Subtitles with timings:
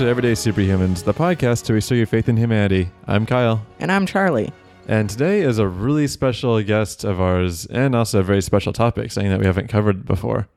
[0.00, 2.90] to Everyday Superhumans, the podcast to restore your faith in humanity.
[3.06, 3.62] I'm Kyle.
[3.80, 4.50] And I'm Charlie.
[4.88, 9.12] And today is a really special guest of ours and also a very special topic,
[9.12, 10.48] something that we haven't covered before.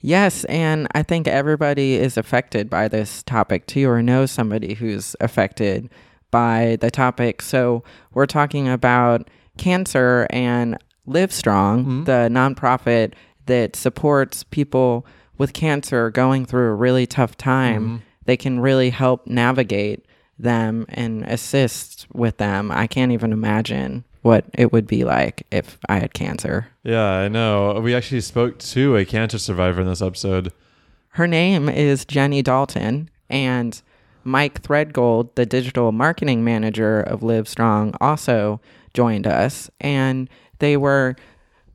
[0.00, 5.14] Yes, and I think everybody is affected by this topic too, or knows somebody who's
[5.20, 5.90] affected
[6.30, 7.42] by the topic.
[7.42, 12.04] So we're talking about cancer and Livestrong, Mhm.
[12.06, 13.12] the nonprofit
[13.44, 15.04] that supports people
[15.36, 17.98] with cancer going through a really tough time.
[17.98, 18.05] Mhm.
[18.26, 20.04] They can really help navigate
[20.38, 22.70] them and assist with them.
[22.70, 26.68] I can't even imagine what it would be like if I had cancer.
[26.82, 27.80] Yeah, I know.
[27.80, 30.52] We actually spoke to a cancer survivor in this episode.
[31.10, 33.80] Her name is Jenny Dalton, and
[34.24, 38.60] Mike Threadgold, the digital marketing manager of Livestrong, also
[38.92, 39.70] joined us.
[39.80, 41.14] And they were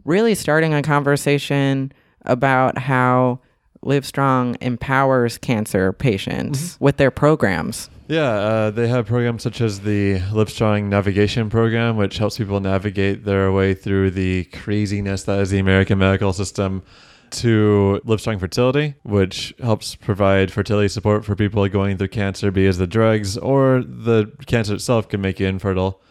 [0.03, 1.93] really starting a conversation
[2.25, 3.39] about how
[3.83, 7.89] Livestrong empowers cancer patients with their programs.
[8.07, 13.23] Yeah, uh, they have programs such as the Livestrong Navigation Program, which helps people navigate
[13.23, 16.83] their way through the craziness that is the American medical system,
[17.31, 22.87] to Livestrong Fertility, which helps provide fertility support for people going through cancer because the
[22.87, 26.02] drugs or the cancer itself can make you infertile.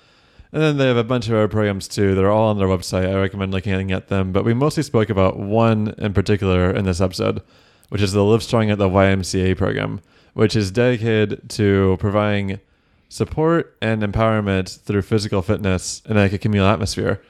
[0.52, 2.66] And then they have a bunch of other programs too that are all on their
[2.66, 3.08] website.
[3.08, 4.32] I recommend looking at them.
[4.32, 7.40] But we mostly spoke about one in particular in this episode,
[7.88, 10.00] which is the Livestrong at the YMCA program,
[10.34, 12.58] which is dedicated to providing
[13.08, 17.20] support and empowerment through physical fitness in like a communal atmosphere.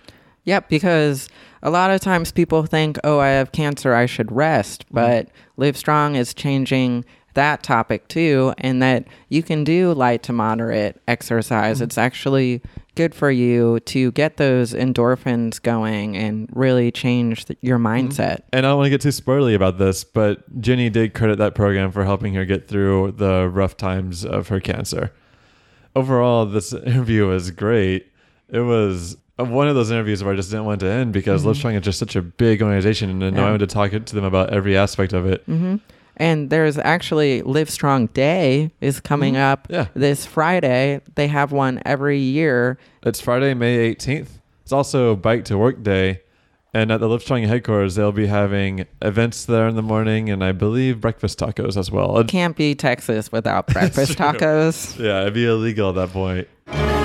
[0.44, 1.28] Yep, because
[1.62, 4.86] a lot of times people think, oh, I have cancer, I should rest.
[4.86, 4.94] Mm-hmm.
[4.94, 11.00] But Livestrong is changing that topic too, and that you can do light to moderate
[11.06, 11.76] exercise.
[11.76, 11.84] Mm-hmm.
[11.84, 12.62] It's actually
[12.94, 18.08] good for you to get those endorphins going and really change th- your mm-hmm.
[18.08, 18.40] mindset.
[18.52, 21.54] And I don't want to get too spoily about this, but Jenny did credit that
[21.54, 25.12] program for helping her get through the rough times of her cancer.
[25.94, 28.06] Overall, this interview was great.
[28.48, 31.52] It was one of those interviews where I just didn't want to end because mm-hmm.
[31.52, 34.14] Livestrong is just such a big organization, and I know I wanted to talk to
[34.14, 35.42] them about every aspect of it.
[35.44, 35.76] hmm
[36.20, 39.42] And there's actually Livestrong Day is coming mm-hmm.
[39.42, 39.86] up Yeah.
[39.94, 41.00] this Friday.
[41.14, 42.78] They have one every year.
[43.02, 44.28] It's Friday, May 18th.
[44.62, 46.20] It's also Bike to Work Day.
[46.74, 50.52] And at the Livestrong headquarters, they'll be having events there in the morning and I
[50.52, 52.18] believe breakfast tacos as well.
[52.18, 54.98] It- Can't be Texas without breakfast tacos.
[55.02, 56.99] yeah, it'd be illegal at that point.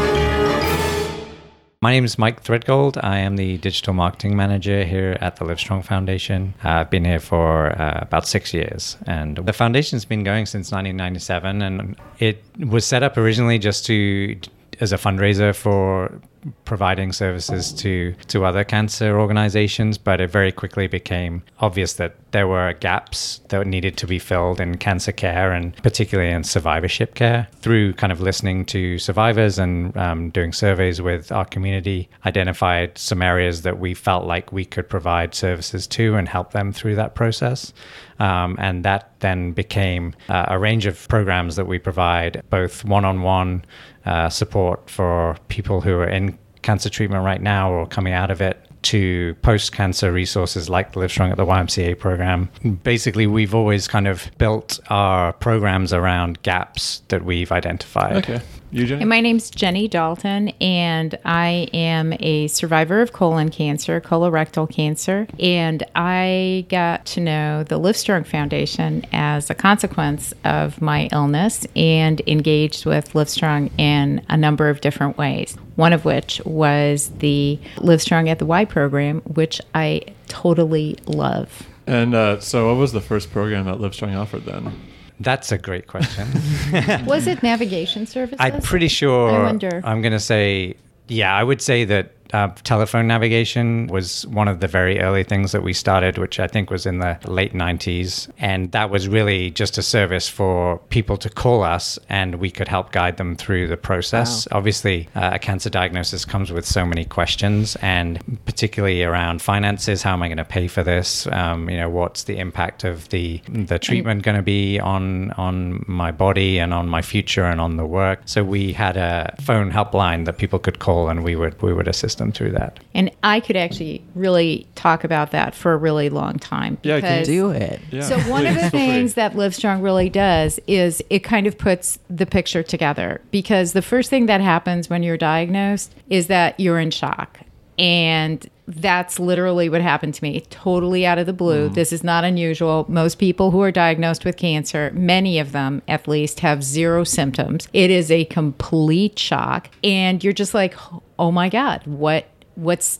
[1.86, 2.98] My name is Mike Threadgold.
[3.04, 6.56] I am the digital marketing manager here at the Livestrong Foundation.
[6.64, 11.62] I've been here for uh, about six years, and the foundation's been going since 1997.
[11.62, 14.36] And it was set up originally just to
[14.80, 16.22] as a fundraiser for
[16.64, 22.48] providing services to to other cancer organizations, but it very quickly became obvious that there
[22.48, 27.48] were gaps that needed to be filled in cancer care and particularly in survivorship care.
[27.62, 33.22] Through kind of listening to survivors and um, doing surveys with our community, identified some
[33.22, 37.16] areas that we felt like we could provide services to and help them through that
[37.16, 37.74] process.
[38.20, 43.66] Um, and that then became uh, a range of programs that we provide, both one-on-one
[44.06, 48.42] uh, support for people who are in cancer treatment right now or coming out of
[48.42, 52.50] it to post cancer resources like the Livestrong at the YMCA program.
[52.84, 58.18] Basically, we've always kind of built our programs around gaps that we've identified.
[58.18, 58.42] Okay.
[58.76, 59.04] You, Jenny?
[59.04, 65.28] And my name's Jenny Dalton, and I am a survivor of colon cancer, colorectal cancer.
[65.40, 72.22] And I got to know the Livestrong Foundation as a consequence of my illness and
[72.28, 75.56] engaged with Livestrong in a number of different ways.
[75.78, 81.66] One of which was the Livestrong at the Y program, which I totally love.
[81.88, 84.74] And uh, so, what was the first program that Livestrong offered then?
[85.20, 86.28] That's a great question.
[87.06, 88.38] Was it navigation services?
[88.40, 89.32] I'm pretty sure.
[89.32, 89.82] I wonder.
[89.84, 90.76] I'm going to say,
[91.08, 95.52] yeah, I would say that uh, telephone navigation was one of the very early things
[95.52, 98.30] that we started, which I think was in the late 90s.
[98.40, 102.68] And that was really just a service for people to call us and we could
[102.68, 104.48] help guide them through the process.
[104.52, 110.14] Obviously, uh, a cancer diagnosis comes with so many questions, and particularly around finances how
[110.14, 111.28] am I going to pay for this?
[111.28, 115.84] Um, you know, what's the impact of the, the treatment going to be on, on
[115.88, 118.22] my body and on my future and on the work?
[118.26, 121.88] So we had a phone helpline that people could call and we would, we would
[121.88, 122.80] assist them through that.
[122.94, 126.78] And I could actually really talk about that for a really long time.
[126.84, 127.80] Yeah, I can Do it.
[127.92, 128.02] Yeah.
[128.02, 128.80] So one of the feel free.
[128.80, 133.82] things that Livestrong really does is it kind of puts the picture together because the
[133.82, 137.40] first thing that happens when you're diagnosed is that you're in shock.
[137.78, 140.42] And that's literally what happened to me.
[140.50, 141.70] Totally out of the blue.
[141.70, 141.74] Mm.
[141.76, 142.86] This is not unusual.
[142.88, 147.68] Most people who are diagnosed with cancer, many of them at least, have zero symptoms.
[147.74, 149.70] It is a complete shock.
[149.84, 150.76] And you're just like,
[151.20, 153.00] oh my God, what what's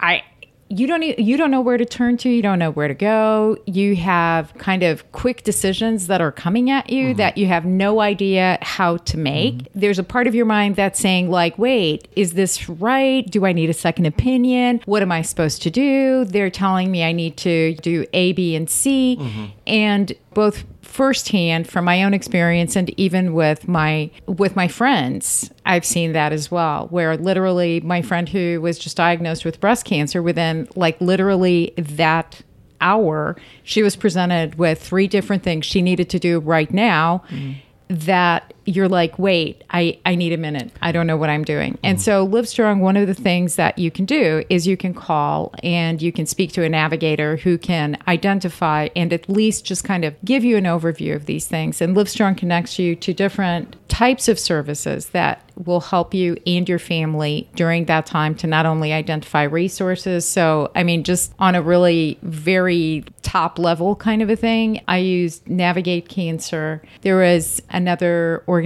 [0.00, 0.22] I
[0.70, 3.56] you don't you don't know where to turn to you don't know where to go.
[3.66, 7.18] You have kind of quick decisions that are coming at you mm-hmm.
[7.18, 9.54] that you have no idea how to make.
[9.54, 9.80] Mm-hmm.
[9.80, 13.26] There's a part of your mind that's saying like wait is this right?
[13.26, 14.80] Do i need a second opinion?
[14.84, 16.24] What am i supposed to do?
[16.24, 19.46] They're telling me i need to do a b and c mm-hmm.
[19.68, 25.84] And both firsthand from my own experience and even with my with my friends i've
[25.84, 30.22] seen that as well where literally my friend who was just diagnosed with breast cancer
[30.22, 32.40] within like literally that
[32.80, 37.52] hour she was presented with three different things she needed to do right now mm-hmm.
[37.88, 40.70] that you're like, wait, I, I need a minute.
[40.82, 41.78] I don't know what I'm doing.
[41.82, 42.02] And mm-hmm.
[42.02, 46.02] so, Livestrong, one of the things that you can do is you can call and
[46.02, 50.14] you can speak to a navigator who can identify and at least just kind of
[50.24, 51.80] give you an overview of these things.
[51.80, 56.78] And Livestrong connects you to different types of services that will help you and your
[56.78, 60.28] family during that time to not only identify resources.
[60.28, 64.98] So, I mean, just on a really very top level kind of a thing, I
[64.98, 66.82] used Navigate Cancer.
[67.02, 68.57] There was another organization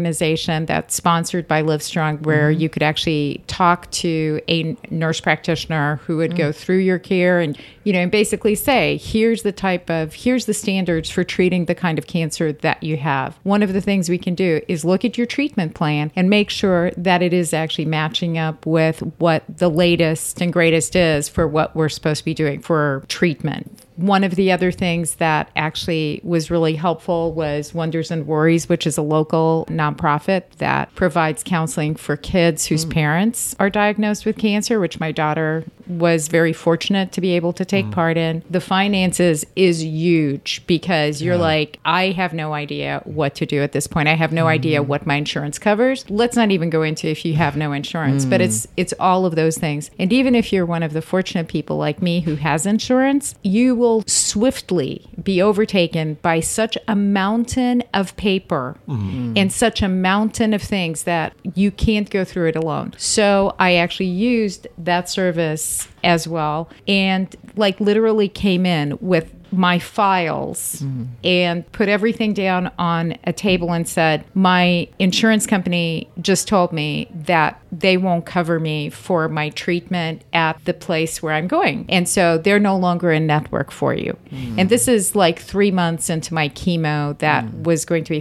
[0.66, 2.60] that's sponsored by Livestrong where mm-hmm.
[2.60, 6.54] you could actually talk to a nurse practitioner who would go mm.
[6.54, 10.54] through your care and, you know, and basically say, here's the type of, here's the
[10.54, 13.38] standards for treating the kind of cancer that you have.
[13.42, 16.50] One of the things we can do is look at your treatment plan and make
[16.50, 21.46] sure that it is actually matching up with what the latest and greatest is for
[21.46, 23.81] what we're supposed to be doing for treatment.
[23.96, 28.86] One of the other things that actually was really helpful was Wonders and Worries, which
[28.86, 32.90] is a local nonprofit that provides counseling for kids whose hmm.
[32.90, 37.64] parents are diagnosed with cancer, which my daughter was very fortunate to be able to
[37.64, 37.92] take mm.
[37.92, 38.42] part in.
[38.50, 43.72] The finances is huge because you're like, I have no idea what to do at
[43.72, 44.08] this point.
[44.08, 44.88] I have no idea mm-hmm.
[44.88, 46.08] what my insurance covers.
[46.10, 48.70] Let's not even go into if you have no insurance, but it's mm.
[48.76, 49.90] it's all of those things.
[49.98, 53.74] And even if you're one of the fortunate people like me who has insurance, you
[53.74, 59.34] will swiftly be overtaken by such a mountain of paper mm-hmm.
[59.36, 62.94] and such a mountain of things that you can't go through it alone.
[62.96, 69.78] So I actually used that service as well and like literally came in with my
[69.78, 70.82] files
[71.22, 77.08] and put everything down on a table and said, My insurance company just told me
[77.12, 81.84] that they won't cover me for my treatment at the place where I'm going.
[81.88, 84.16] And so they're no longer a network for you.
[84.58, 87.64] And this is like three months into my chemo that mm.
[87.64, 88.20] was going to be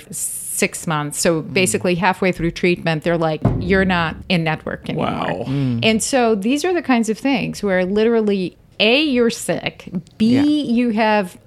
[0.51, 1.19] six months.
[1.19, 1.53] So hmm.
[1.53, 5.05] basically, halfway through treatment, they're like, You're not in network anymore.
[5.05, 5.43] Wow.
[5.45, 5.51] Hmm.
[5.51, 5.79] Hmm.
[5.83, 10.43] And so these are the kinds of things where literally, A, you're sick, B, Yeah.
[10.43, 11.37] you have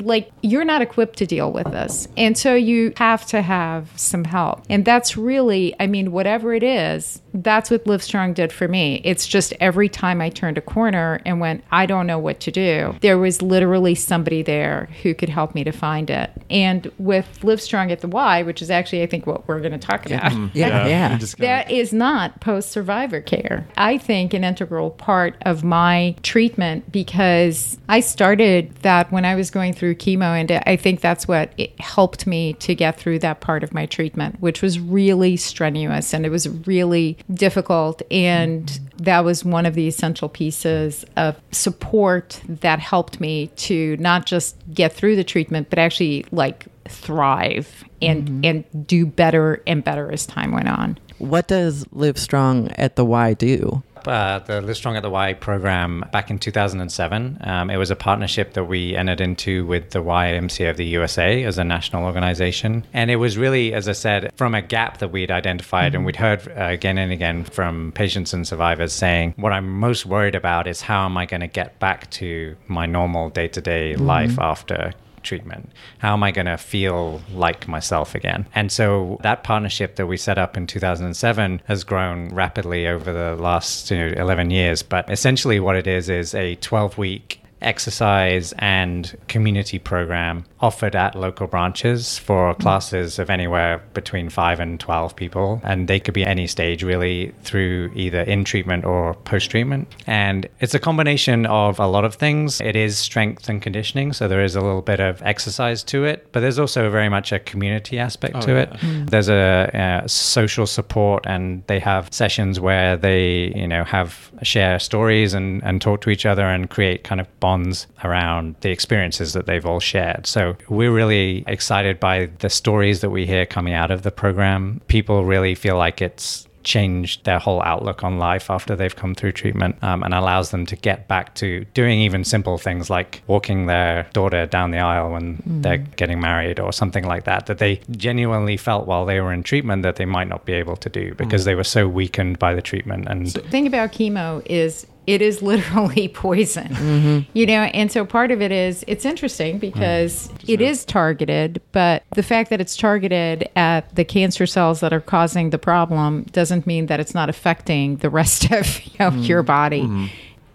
[0.00, 4.24] like you're not equipped to deal with this and so you have to have some
[4.24, 9.00] help and that's really i mean whatever it is that's what livestrong did for me.
[9.04, 12.50] It's just every time i turned a corner and went i don't know what to
[12.50, 16.30] do there was literally somebody there who could help me to find it.
[16.50, 19.78] And with livestrong at the y which is actually i think what we're going to
[19.78, 20.32] talk about.
[20.32, 20.56] Mm-hmm.
[20.56, 21.12] Yeah, yeah.
[21.12, 23.66] you just that is not post survivor care.
[23.76, 29.50] I think an integral part of my treatment because I started that when I was
[29.50, 33.40] going through chemo, and I think that's what it helped me to get through that
[33.40, 38.02] part of my treatment, which was really strenuous and it was really difficult.
[38.10, 44.26] And that was one of the essential pieces of support that helped me to not
[44.26, 48.44] just get through the treatment, but actually like thrive and mm-hmm.
[48.44, 50.98] and do better and better as time went on.
[51.18, 53.82] What does Livestrong at the Y do?
[54.06, 57.38] Uh, the Livestrong at the Y program back in 2007.
[57.40, 61.44] Um, it was a partnership that we entered into with the YMCA of the USA
[61.44, 62.84] as a national organization.
[62.92, 65.94] And it was really, as I said, from a gap that we'd identified.
[65.94, 70.06] And we'd heard uh, again and again from patients and survivors saying, what I'm most
[70.06, 73.60] worried about is how am I going to get back to my normal day to
[73.60, 74.92] day life after
[75.24, 75.72] treatment?
[75.98, 78.46] How am I going to feel like myself again?
[78.54, 83.34] And so that partnership that we set up in 2007 has grown rapidly over the
[83.42, 84.82] last you know, 11 years.
[84.82, 91.14] But essentially, what it is is a 12 week exercise and community program offered at
[91.14, 92.62] local branches for hmm.
[92.62, 95.60] classes of anywhere between five and 12 people.
[95.62, 99.88] And they could be any stage really through either in treatment or post treatment.
[100.06, 102.62] And it's a combination of a lot of things.
[102.62, 104.14] It is strength and conditioning.
[104.14, 107.30] So there is a little bit of exercise to it, but there's also very much
[107.30, 108.74] a community aspect oh, to it.
[108.80, 109.04] Hmm.
[109.04, 114.78] There's a, a social support and they have sessions where they, you know, have share
[114.78, 119.34] stories and, and talk to each other and create kind of bonds around the experiences
[119.34, 120.26] that they've all shared.
[120.26, 124.80] So we're really excited by the stories that we hear coming out of the program.
[124.88, 129.32] People really feel like it's changed their whole outlook on life after they've come through
[129.32, 133.66] treatment um, and allows them to get back to doing even simple things like walking
[133.66, 137.80] their daughter down the aisle when they're getting married or something like that that they
[137.90, 141.14] genuinely felt while they were in treatment that they might not be able to do
[141.14, 145.22] because they were so weakened by the treatment and the thing about chemo is it
[145.22, 146.68] is literally poison.
[146.68, 147.30] Mm-hmm.
[147.32, 152.04] You know and so part of it is it's interesting because it is targeted but
[152.14, 156.66] the fact that it's targeted at the cancer cells that are causing the problem doesn't
[156.66, 159.46] mean that it's not affecting the rest of you know, your mm-hmm.
[159.46, 160.06] body mm-hmm.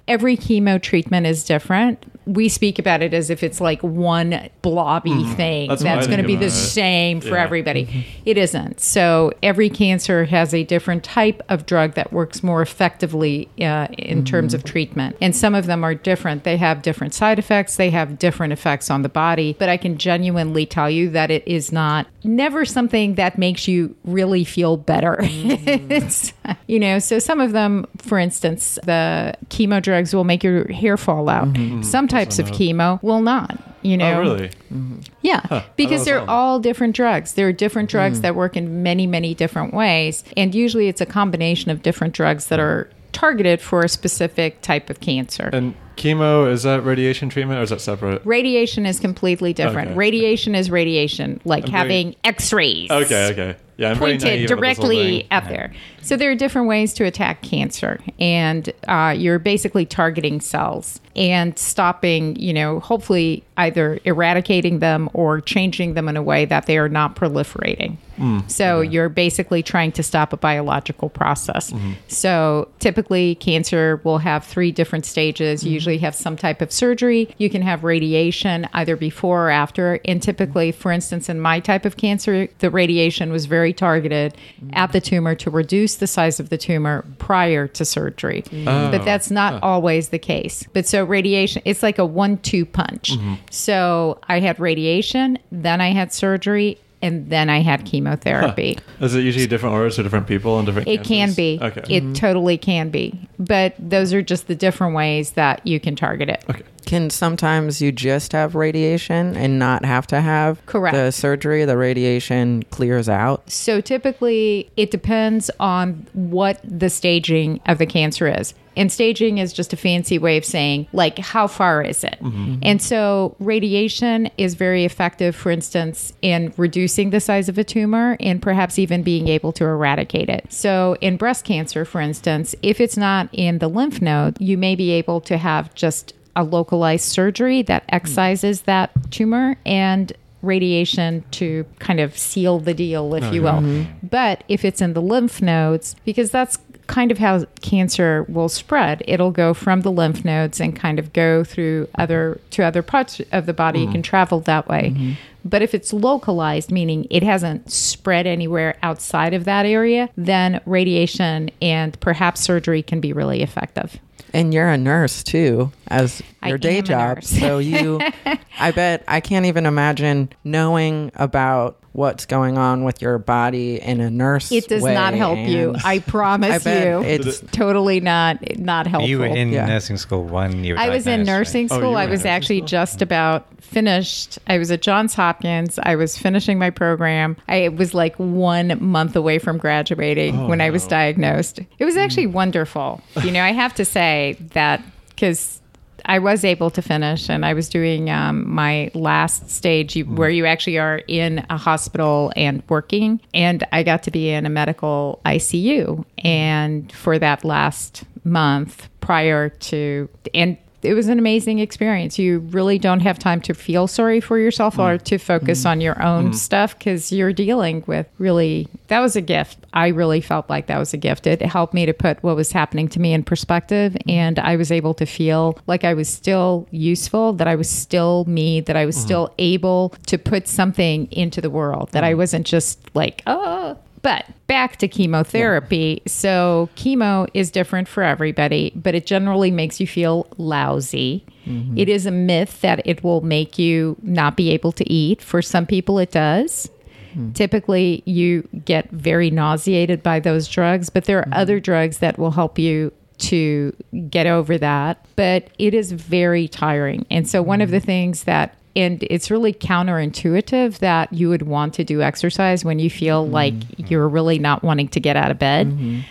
[0.10, 5.10] Every chemo treatment is different we speak about it as if it's like one blobby
[5.10, 5.34] mm-hmm.
[5.34, 6.52] thing That's that's, going to be the it.
[6.52, 7.44] same for Yeah.
[7.44, 7.86] everybody.
[7.86, 8.00] Mm-hmm.
[8.26, 8.80] It isn't.
[8.80, 14.20] So every cancer has a different type of drug that works more effectively uh, in
[14.20, 14.24] mm-hmm.
[14.26, 15.16] terms of treatment.
[15.20, 16.44] And some of them are different.
[16.44, 19.56] They have different side effects, they have different effects on the body.
[19.58, 23.96] But I can genuinely tell you that it is not never something that makes you
[24.04, 25.18] really feel better.
[25.20, 25.60] Mm.
[25.90, 26.34] it's,
[26.68, 30.98] you know, so some of them, for instance, the chemo drugs will make your hair
[30.98, 31.48] fall out.
[31.50, 31.64] Mm-hmm.
[31.64, 31.82] Mm-hmm.
[31.84, 33.58] Some types of chemo will not.
[33.82, 34.48] You oh, know, Oh, really?
[34.74, 35.00] Mm-hmm.
[35.22, 36.30] yeah, because they're wrong.
[36.30, 37.34] all different drugs.
[37.34, 40.24] There are different drugs that work in many, many different ways.
[40.36, 44.90] And usually it's a combination of different drugs that are targeted for a specific type
[44.90, 45.50] of cancer.
[45.54, 48.22] And chemo is that radiation treatment or is that separate?
[48.26, 49.90] Radiation is completely different.
[49.90, 49.98] Okay.
[49.98, 52.90] Radiation is radiation, like very- having x rays.
[52.92, 53.56] Okay, okay.
[53.80, 55.74] Yeah, I'm Pointed naive about this whole directly up there.
[56.02, 61.60] So there are different ways to attack cancer, and uh, you're basically targeting cells and
[61.60, 66.78] stopping, you know, hopefully either eradicating them or changing them in a way that they
[66.78, 67.98] are not proliferating.
[68.18, 71.72] Mm, so you're basically trying to stop a biological process.
[71.72, 71.94] Mm-hmm.
[72.08, 75.64] So typically, cancer will have three different stages.
[75.64, 77.34] You usually have some type of surgery.
[77.38, 80.00] You can have radiation either before or after.
[80.06, 84.36] And typically, for instance, in my type of cancer, the radiation was very targeted
[84.74, 88.44] at the tumor to reduce the size of the tumor prior to surgery.
[88.66, 90.66] But that's not always the case.
[90.74, 93.12] But so radiation, it's like a one two punch.
[93.12, 93.36] Mm-hmm.
[93.52, 98.78] So I had radiation, then I had surgery, and then I had chemotherapy.
[99.00, 100.88] Is it usually different orders for different people and different?
[100.88, 101.60] It can be.
[101.62, 101.82] Okay.
[101.90, 102.14] It mm-hmm.
[102.14, 103.28] totally can be.
[103.38, 106.44] But those are just the different ways that you can target it.
[106.50, 106.64] okay.
[106.86, 110.96] Can sometimes you just have radiation and not have to have Correct.
[110.96, 111.64] the surgery?
[111.64, 113.50] The radiation clears out.
[113.50, 118.56] So typically, it depends on what the staging of the cancer is.
[118.80, 122.18] And staging is just a fancy way of saying, like, how far is it?
[122.22, 122.60] Mm-hmm.
[122.62, 128.16] And so, radiation is very effective, for instance, in reducing the size of a tumor
[128.22, 130.46] and perhaps even being able to eradicate it.
[130.54, 134.76] So, in breast cancer, for instance, if it's not in the lymph node, you may
[134.76, 137.98] be able to have just a localized surgery that mm.
[137.98, 143.52] excises that tumor and radiation to kind of seal the deal, if oh, you will.
[143.60, 144.08] Mm-hmm.
[144.08, 146.58] But if it's in the lymph nodes, because that's
[146.90, 151.14] kind of how cancer will spread, it'll go from the lymph nodes and kind of
[151.14, 153.84] go through other to other parts of the body.
[153.84, 154.06] It can mm.
[154.06, 154.92] travel that way.
[154.94, 155.12] Mm-hmm.
[155.46, 161.50] But if it's localized, meaning it hasn't spread anywhere outside of that area, then radiation
[161.62, 164.00] and perhaps surgery can be really effective.
[164.34, 167.24] And you're a nurse too, as I your day job.
[167.24, 168.00] so you,
[168.60, 174.00] I bet I can't even imagine knowing about what's going on with your body in
[174.00, 174.52] a nurse.
[174.52, 175.76] It does way, not help you.
[175.84, 177.02] I promise I you.
[177.02, 179.10] it's totally not not helpful.
[179.10, 179.66] you were in Yeah.
[179.66, 180.78] nursing school one year.
[180.78, 181.38] I was in diagnosed, right?
[181.40, 181.98] nursing Oh, school.
[181.98, 182.68] I was actually school?
[182.68, 184.40] just about finished.
[184.48, 185.80] I was at Johns Hopkins.
[185.84, 187.36] I was finishing my program.
[187.48, 191.60] I was like one month away from graduating Oh, when I was diagnosed.
[191.80, 192.34] It was actually hmm.
[192.34, 193.02] wonderful.
[193.24, 194.09] You know, I have to say
[194.54, 195.62] that because
[196.06, 200.30] I was able to finish, and I was doing um, my last stage you, where
[200.30, 203.20] you actually are in a hospital and working.
[203.34, 209.50] And I got to be in a medical ICU, and for that last month prior
[209.50, 212.18] to and it was an amazing experience.
[212.18, 215.04] You really don't have time to feel sorry for yourself or mm.
[215.04, 215.70] to focus mm.
[215.70, 216.36] on your own mm.
[216.36, 219.60] stuff because you're dealing with really, that was a gift.
[219.74, 221.28] I really felt like that was a gift.
[221.28, 223.96] It helped me to put what was happening to me in perspective.
[224.08, 228.26] And I was able to feel like I was still useful, that I was still
[228.26, 229.06] me, that I was mm-hmm.
[229.06, 234.26] still able to put something into the world, that I wasn't just like, oh, but
[234.48, 236.02] back to chemotherapy.
[236.08, 241.26] So, chemo is different for everybody, but it generally makes you feel lousy.
[241.46, 241.78] Mm-hmm.
[241.78, 245.22] It is a myth that it will make you not be able to eat.
[245.22, 246.70] For some people, it does.
[247.12, 247.34] Mm-hmm.
[247.34, 251.34] Typically, you get very nauseated by those drugs, but there are mm-hmm.
[251.34, 253.76] other drugs that will help you to
[254.10, 255.06] get over that.
[255.16, 257.06] But it is very tiring.
[257.10, 261.74] And so, one of the things that and it's really counterintuitive that you would want
[261.76, 263.34] to do exercise when you feel mm-hmm.
[263.34, 263.88] like mm-hmm.
[263.88, 265.68] you're really not wanting to get out of bed.
[265.68, 266.02] Mm-hmm.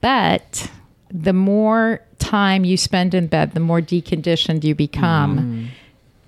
[0.00, 0.70] But
[1.10, 5.70] the more time you spend in bed, the more deconditioned you become,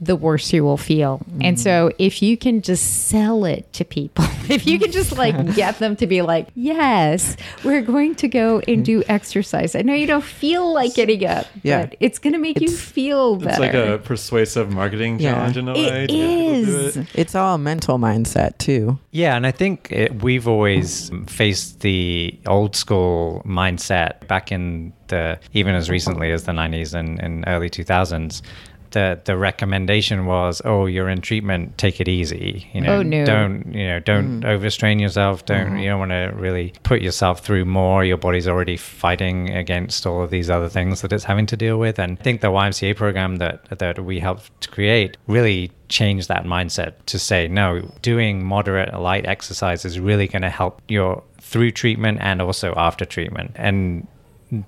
[0.01, 1.21] the worse you will feel.
[1.41, 1.95] And so mm.
[1.99, 5.97] if you can just sell it to people, if you can just like get them
[5.97, 9.05] to be like, yes, we're going to go and do mm.
[9.09, 9.75] exercise.
[9.75, 11.87] I know you don't feel like getting up, Yeah.
[11.87, 13.51] but it's going to make you feel better.
[13.51, 15.35] It's like a persuasive marketing Yeah.
[15.35, 16.07] challenge in a It way.
[16.07, 17.07] to get to it.
[17.15, 18.99] It's all a mental mindset too.
[19.11, 25.39] Yeah, and I think it, we've always faced the old school mindset back in the
[25.53, 28.43] even as recently as the 90s and, and early 2000s.
[28.91, 32.69] The the recommendation was, oh, you're in treatment, take it easy.
[32.73, 33.25] You know, Oh, no.
[33.25, 34.45] don't you know, don't mm.
[34.45, 35.45] overstrain yourself.
[35.45, 35.79] Don't mm-hmm.
[35.79, 38.05] you don't want to really put yourself through more.
[38.05, 41.79] Your body's already fighting against all of these other things that it's having to deal
[41.79, 41.99] with.
[41.99, 46.45] And I think the YMCA program that that we helped to create really changed that
[46.45, 51.71] mindset to say no doing moderate light exercise is really going to help your through
[51.71, 54.07] treatment and also after treatment and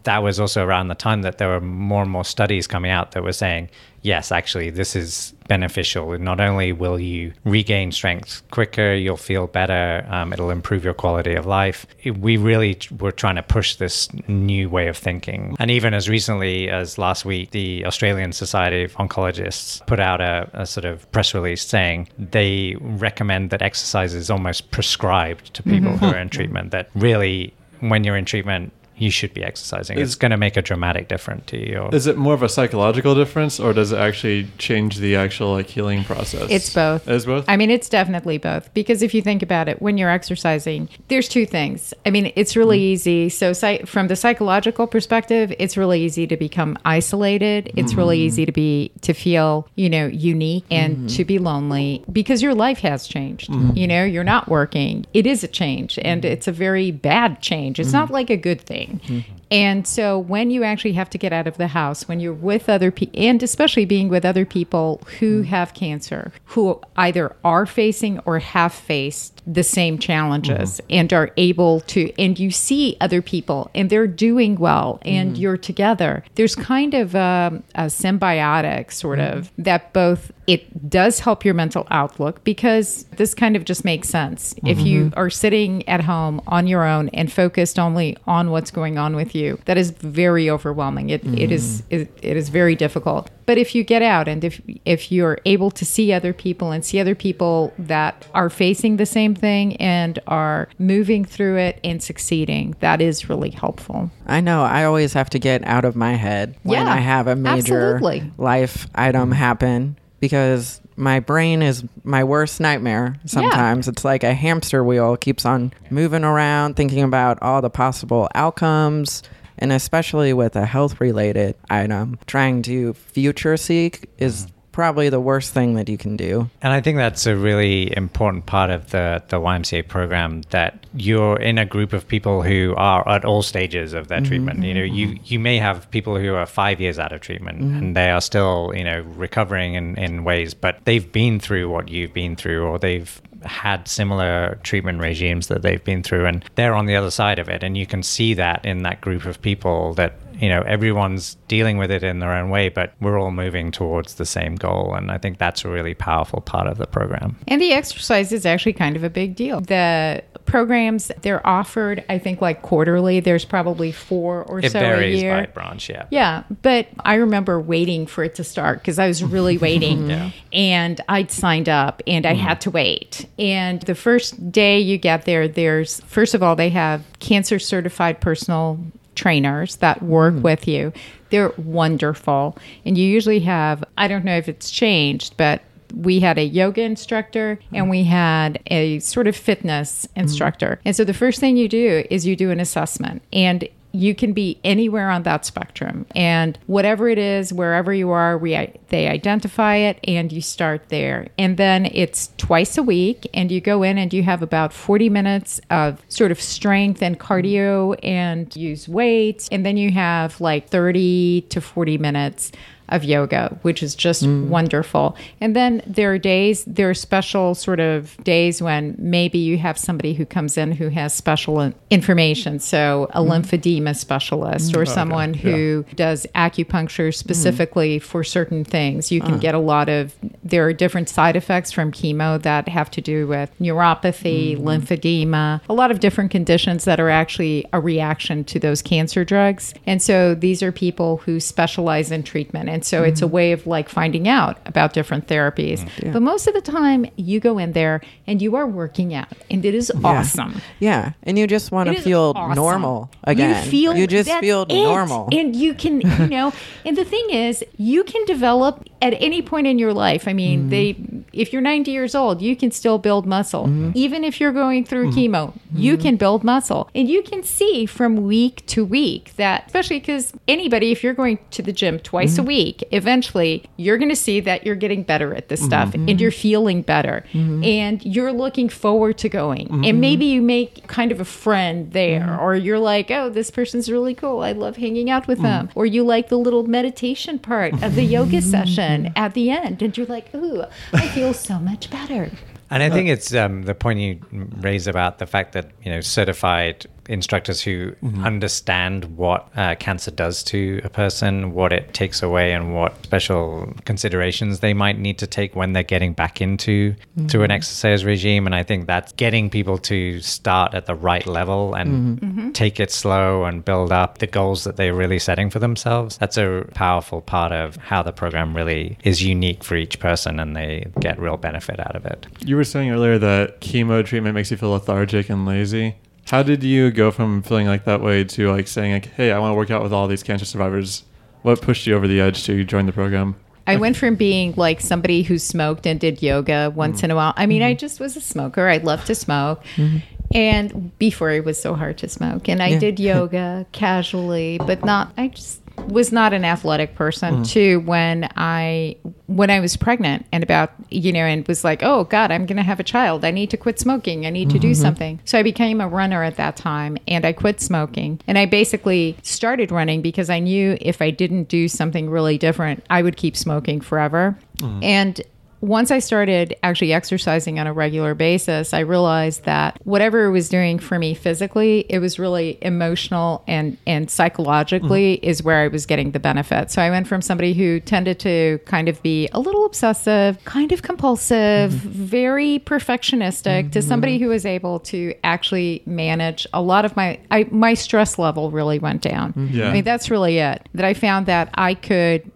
[0.04, 3.12] that was also around the time that there were more and more studies coming out
[3.12, 3.68] that were saying
[4.02, 6.16] yes actually this is beneficial.
[6.18, 11.34] Not only will you regain strength quicker you'll feel better um, it'll improve your quality
[11.34, 11.86] of life.
[12.04, 15.56] We really were trying to push this new way of thinking.
[15.58, 20.48] And even as recently as last week the australian society of oncologists put out a,
[20.52, 25.96] a sort of press release saying they recommend that exercise is almost prescribed to people
[25.96, 29.98] who are in treatment that really when you're in treatment you should be exercising.
[29.98, 31.88] Is- it's going to make a dramatic difference to you.
[31.92, 35.66] Is it more of a psychological difference, or does it actually change the actual like
[35.66, 36.48] healing process?
[36.50, 37.08] It's both.
[37.08, 37.44] It's both.
[37.48, 41.28] I mean, it's definitely both because if you think about it, when you're exercising, there's
[41.28, 41.94] two things.
[42.04, 42.92] I mean, it's really mm-hmm.
[42.92, 43.28] easy.
[43.28, 47.72] So, psy- from the psychological perspective, it's really easy to become isolated.
[47.76, 48.26] It's really mm-hmm.
[48.26, 51.06] easy to be to feel, you know, unique and mm-hmm.
[51.06, 53.48] to be lonely because your life has changed.
[53.74, 55.06] You know, you're not working.
[55.14, 57.80] It is a change, and it's a very bad change.
[57.80, 58.89] It's not like a good thing.
[58.90, 59.39] Mm-hmm.
[59.50, 62.68] And so when you actually have to get out of the house, when you're with
[62.68, 65.50] other people, and especially being with other people who mm-hmm.
[65.50, 70.86] have cancer, who either are facing or have faced the same challenges mm-hmm.
[70.90, 75.42] and are able to, and you see other people and they're doing well and mm-hmm.
[75.42, 81.44] you're together, there's kind of um, a symbiotic sort of that both it does help
[81.44, 84.52] your mental outlook because this kind of just makes sense.
[84.64, 88.98] If you are sitting at home on your own and focused only on what's going
[88.98, 91.10] on with you, that is very overwhelming.
[91.10, 92.00] It, it is mm.
[92.00, 93.30] it, it is very difficult.
[93.46, 96.84] But if you get out and if if you're able to see other people and
[96.84, 102.02] see other people that are facing the same thing and are moving through it and
[102.02, 104.10] succeeding, that is really helpful.
[104.26, 107.26] I know I always have to get out of my head when Yeah, I have
[107.26, 108.32] a major absolutely.
[108.38, 113.88] life item happen because my brain is my worst nightmare sometimes.
[113.88, 119.22] It's like a hamster wheel keeps on moving around thinking about all the possible outcomes
[119.58, 124.54] and especially with a health related item trying to future seek is mm-hmm.
[124.72, 126.48] Probably the worst thing that you can do.
[126.62, 131.38] And I think that's a really important part of the, the YMCA program that you're
[131.38, 134.28] in a group of people who are at all stages of their mm-hmm.
[134.28, 134.62] treatment.
[134.62, 135.24] You know, you, mm-hmm.
[135.24, 137.78] you may have people who are five years out of treatment mm-hmm.
[137.78, 141.88] and they are still, you know, recovering in, in ways, but they've been through what
[141.88, 146.74] you've been through or they've had similar treatment regimes that they've been through and they're
[146.74, 149.40] on the other side of it and you can see that in that group of
[149.40, 153.30] people that you know everyone's dealing with it in their own way but we're all
[153.30, 156.86] moving towards the same goal and i think that's a really powerful part of the
[156.86, 159.60] program And the exercise is actually kind of a big deal.
[159.60, 163.20] The programs they're offered, I think, like quarterly.
[163.20, 165.34] There's probably four or it so varies a year.
[165.34, 169.22] by branch yeah Yeah, but I remember waiting for it to start because I was
[169.22, 170.10] really waiting.
[170.10, 170.30] Yeah.
[170.52, 172.42] And I'd signed up and I mm-hmm.
[172.42, 173.26] had to wait.
[173.38, 178.20] And the first day you get there, there's, first of all, they have cancer certified
[178.20, 178.80] personal
[179.20, 180.42] trainers that work hmm.
[180.42, 180.92] with you.
[181.28, 182.56] They're wonderful.
[182.86, 185.62] And you usually have, I don't know if it's changed, but
[185.94, 187.76] we had a yoga instructor hmm.
[187.76, 190.20] and we had a sort of fitness hmm.
[190.20, 190.80] instructor.
[190.86, 193.22] And so the first thing you do is you do an assessment.
[193.30, 196.06] And you can be anywhere on that spectrum.
[196.14, 198.50] And whatever it is wherever you are we
[198.88, 201.28] they identify it and you start there.
[201.38, 205.08] And then it's twice a week and you go in and you have about 40
[205.08, 209.48] minutes of sort of strength and cardio and use weights.
[209.50, 212.52] And then you have like 30 to 40 minutes
[212.90, 214.48] of yoga, which is just mm.
[214.48, 215.16] wonderful.
[215.40, 219.78] And then there are days, there are special sort of days when maybe you have
[219.78, 222.58] somebody who comes in who has special information.
[222.58, 223.28] So a mm.
[223.28, 224.88] lymphedema specialist or mm.
[224.88, 225.40] someone okay.
[225.40, 225.94] who yeah.
[225.94, 228.02] does acupuncture specifically mm.
[228.02, 229.10] for certain things.
[229.12, 229.38] You can uh.
[229.38, 233.26] get a lot of, there are different side effects from chemo that have to do
[233.26, 238.82] with neuropathy, lymphedema, a lot of different conditions that are actually a reaction to those
[238.82, 239.74] cancer drugs.
[239.86, 242.68] And so these are people who specialize in treatment.
[242.68, 243.08] And and so mm-hmm.
[243.10, 243.34] it's a mm-hmm.
[243.34, 245.80] way of like finding out about different therapies.
[245.80, 246.04] Mm.
[246.04, 246.12] Yeah.
[246.12, 249.62] But most of the time, you go in there and you are working out, and
[249.66, 250.08] it is yeah.
[250.08, 250.62] awesome.
[250.78, 252.56] Yeah, and you just want to feel awesome.
[252.56, 253.64] normal again.
[253.64, 254.72] You feel you just feel it.
[254.74, 256.54] normal, and you can, you know.
[256.86, 260.28] and the thing is, you can develop at any point in your life.
[260.28, 260.70] I mean, mm-hmm.
[260.70, 263.64] they if you're 90 years old, you can still build muscle.
[263.64, 263.92] Mm-hmm.
[263.94, 265.34] Even if you're going through mm-hmm.
[265.34, 266.02] chemo, you mm-hmm.
[266.02, 266.90] can build muscle.
[266.94, 271.38] And you can see from week to week that, especially because anybody, if you're going
[271.52, 272.48] to the gym twice a mm-hmm.
[272.48, 276.08] week, eventually you're going to see that you're getting better at this stuff mm-hmm.
[276.08, 279.84] and you're feeling better and you're looking forward to going.
[279.84, 283.90] And maybe you make kind of a friend there, or you're like, oh, this person's
[283.90, 284.40] really cool.
[284.40, 285.68] I love hanging out with them.
[285.74, 289.80] Or you like the little meditation part of the yoga session at the end.
[289.82, 292.30] And you're like, ooh, I feel feel so much better.
[292.70, 294.20] And I think it's um, the point you
[294.60, 298.24] raise about the fact that you know certified instructors who mm-hmm.
[298.24, 303.72] understand what uh, cancer does to a person, what it takes away, and what special
[303.84, 307.26] considerations they might need to take when they're getting back into mm-hmm.
[307.26, 307.52] to an mm-hmm.
[307.52, 308.46] exercise regime.
[308.46, 312.26] And I think that's getting people to start at the right level and mm-hmm.
[312.26, 312.52] mm-hmm.
[312.52, 316.18] take it slow and build up the goals that they're really setting for themselves.
[316.18, 320.56] That's a powerful part of how the program really is unique for each person, and
[320.56, 322.26] they get real benefit out of it.
[322.44, 325.96] You were saying earlier that chemo treatment makes you feel lethargic and lazy.
[326.30, 329.40] How did you go from feeling like that way to like saying like, "Hey, I
[329.40, 331.02] want to work out with all these cancer survivors"?
[331.42, 333.34] What pushed you over the edge to join the program?
[333.66, 337.16] I went from being like somebody who smoked and did yoga once mm in a
[337.16, 337.34] while.
[337.36, 337.70] I mean, mm-hmm.
[337.70, 338.68] I just was a smoker.
[338.68, 339.64] I loved to smoke.
[339.74, 339.98] Mm-hmm.
[340.32, 342.78] And before it was so hard to smoke, and I yeah.
[342.78, 345.12] did yoga casually, but not.
[345.16, 347.42] I just was not an athletic person mm-hmm.
[347.44, 352.04] too when I when I was pregnant and about you know and was like oh
[352.04, 354.56] god I'm going to have a child I need to quit smoking I need mm-hmm.
[354.56, 354.82] to do mm-hmm.
[354.82, 358.46] something so I became a runner at that time and I quit smoking and I
[358.46, 363.16] basically started running because I knew if I didn't do something really different I would
[363.16, 364.82] keep smoking forever mm-hmm.
[364.82, 365.20] and
[365.60, 370.48] once I started actually exercising on a regular basis, I realized that whatever it was
[370.48, 375.22] doing for me physically, it was really emotional and and psychologically mm.
[375.22, 376.70] is where I was getting the benefit.
[376.70, 380.72] So I went from somebody who tended to kind of be a little obsessive, kind
[380.72, 381.88] of compulsive, mm-hmm.
[381.88, 383.70] very perfectionistic mm-hmm.
[383.70, 388.18] to somebody who was able to actually manage a lot of my I, my stress
[388.18, 389.34] level really went down.
[389.34, 389.56] Mm-hmm.
[389.58, 389.68] Yeah.
[389.68, 390.66] I mean that's really it.
[390.72, 392.30] That I found that I could